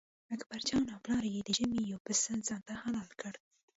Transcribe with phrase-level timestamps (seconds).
[0.35, 3.33] اکبرجان او پلار یې د ژمي یو پسه ځانته حلال کړ.